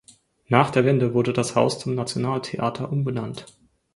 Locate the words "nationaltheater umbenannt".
1.93-3.45